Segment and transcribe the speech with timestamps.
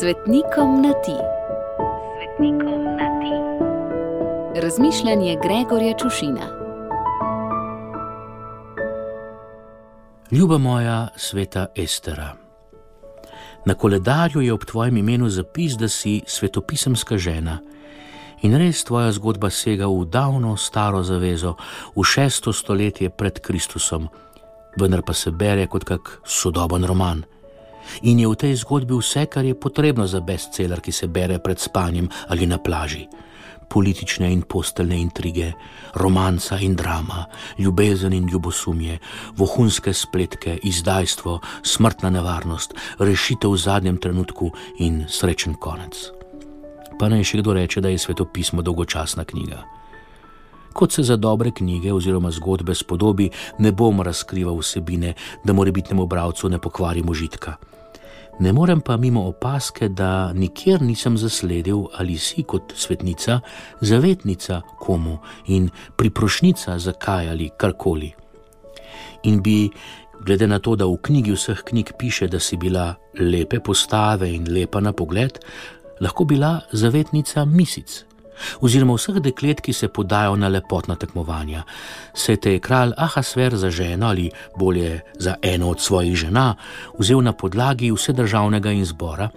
[0.00, 1.16] Svetnikom na ti.
[2.16, 3.34] Svetnikom na ti.
[4.60, 6.46] Razmišljanje Gregorja Čušina.
[10.30, 12.32] Ljuba moja sveta Estera.
[13.66, 17.58] Na koledarju je ob tvojem imenu zapis, da si svetopisemska žena.
[18.42, 21.54] In res tvoja zgodba sega v davno staro zavezo,
[21.96, 24.08] v šesto stoletje pred Kristusom,
[24.80, 27.24] vendar pa se bere kot kak sodoben roman.
[28.02, 31.58] In je v tej zgodbi vse, kar je potrebno za bestseller, ki se bere pred
[31.58, 33.06] spanjem ali na plaži.
[33.68, 35.52] Politične in posteljne intrige,
[35.94, 37.26] romanca in drama,
[37.58, 38.98] ljubezen in ljubosumje,
[39.36, 46.12] vohunske spletke, izdajstvo, smrtna nevarnost, rešitev v zadnjem trenutku in srečen konec.
[46.96, 49.64] Pa naj še kdo reče, da je svetopismo dolgočasna knjiga.
[50.76, 55.14] Kot se za dobre knjige oziroma zgodbe spodobi, ne bom razkrival vsebine,
[55.44, 57.56] da morebitnemu bralcu ne pokvarim užitka.
[58.38, 63.40] Ne morem pa mimo opaske, da nikjer nisem zasledil, ali si kot svetnica,
[63.80, 68.12] zavetnica komu in priprošnica za kaj ali karkoli.
[69.22, 69.70] In bi,
[70.24, 74.52] glede na to, da v knjigi vseh knjig piše, da si bila lepe postave in
[74.52, 75.38] lepa na pogled,
[76.00, 78.04] lahko bila zavetnica misic
[78.60, 81.64] oziroma vseh deklet, ki se podajo na lepotna tekmovanja.
[82.14, 86.54] Se te je kralj Ahasver za ženo ali bolje za eno od svojih žena
[86.98, 89.28] vzel na podlagi vse državnega izbora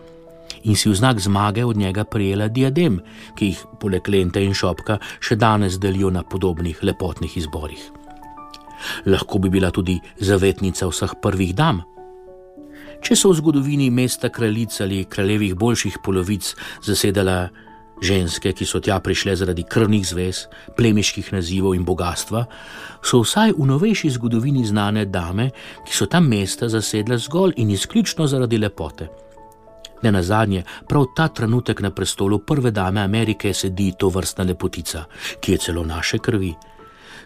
[0.64, 3.00] in si v znak zmage od njega prijela diadem,
[3.36, 7.80] ki jih poleg lente in šopka še danes delijo na podobnih lepotnih izborih.
[9.06, 11.84] Lahko bi bila tudi zavetnica vseh prvih dam.
[13.00, 16.52] Če so v zgodovini mesta kraljic ali kraljevih boljših polovic
[16.84, 17.48] zasedala
[18.00, 20.46] Ženske, ki so tja prišle zaradi krvnih zvez,
[20.78, 22.46] plemiških nazivov in bogatstva,
[23.04, 25.50] so vsaj v novejši zgodovini znane dame,
[25.84, 29.10] ki so tam mesta zasedle zgolj in izključno zaradi lepote.
[30.04, 35.04] Ne na zadnje, prav ta trenutek na prestolu prve dame Amerike sedi to vrstna lepotica,
[35.40, 36.54] ki je celo naše krvi.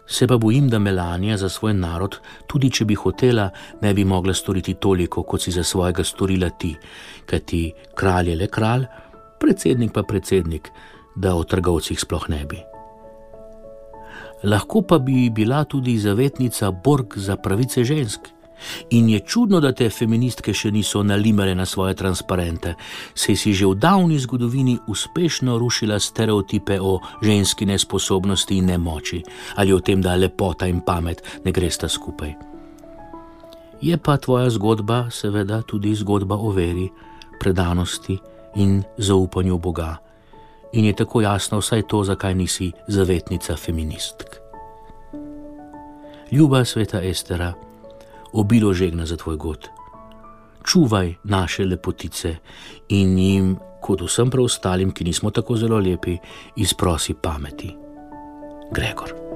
[0.08, 3.50] Se pa bojim, da Melanija za svoj narod, tudi če bi hotela,
[3.82, 6.76] ne bi mogla storiti toliko, kot si za svojega storila ti,
[7.30, 8.86] kajti kralj je le kralj
[9.44, 10.72] predsednik pa predsednik,
[11.16, 12.60] da o trgovcih sploh ne bi.
[14.44, 18.32] Lahko pa bi bila tudi zavetnica borg za pravice žensk.
[18.90, 22.76] In je čudno, da te feministke še niso nalimale na svoje transparente,
[23.16, 29.24] saj si že v davni zgodovini uspešno rušila stereotipe o ženski nesposobnosti in nemoči
[29.56, 32.36] ali o tem, da lepota in pamet ne gresta skupaj.
[33.82, 36.88] Je pa tvoja zgodba, seveda, tudi zgodba o veri,
[37.40, 38.16] predanosti
[38.56, 39.98] in zaupanju Boga.
[40.74, 44.26] In je tako jasno vsaj to, zakaj nisi zavetnica feministk.
[46.32, 47.54] Ljuba sveta Estera,
[48.34, 49.70] obilo žegna za tvoj god.
[50.66, 52.36] Čuvaj naše lepotice
[52.90, 56.18] in jim, kot vsem preostalim, ki nismo tako zelo lepi,
[56.56, 57.76] izprosi pameti.
[58.72, 59.33] Gregor.